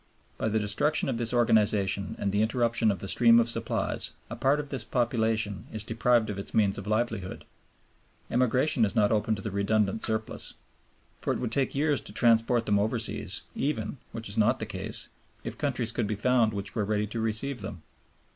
By 0.39 0.49
the 0.49 0.57
destruction 0.57 1.09
of 1.09 1.17
this 1.19 1.31
organization 1.31 2.15
and 2.17 2.31
the 2.31 2.41
interruption 2.41 2.89
of 2.89 2.97
the 2.97 3.07
stream 3.07 3.39
of 3.39 3.47
supplies, 3.47 4.13
a 4.31 4.35
part 4.35 4.59
of 4.59 4.69
this 4.69 4.83
population 4.83 5.67
is 5.71 5.83
deprived 5.83 6.31
of 6.31 6.39
its 6.39 6.55
means 6.55 6.79
of 6.79 6.87
livelihood. 6.87 7.45
Emigration 8.31 8.83
is 8.83 8.95
not 8.95 9.11
open 9.11 9.35
to 9.35 9.43
the 9.43 9.51
redundant 9.51 10.01
surplus. 10.01 10.55
For 11.21 11.33
it 11.33 11.37
would 11.39 11.51
take 11.51 11.75
years 11.75 12.01
to 12.01 12.13
transport 12.13 12.65
them 12.65 12.79
overseas, 12.79 13.43
even, 13.53 13.99
which 14.11 14.27
is 14.27 14.39
not 14.39 14.57
the 14.57 14.65
case, 14.65 15.09
if 15.43 15.55
countries 15.59 15.91
could 15.91 16.07
be 16.07 16.15
found 16.15 16.51
which 16.51 16.73
were 16.73 16.83
ready 16.83 17.05
to 17.05 17.19
receive 17.19 17.61
them. 17.61 17.83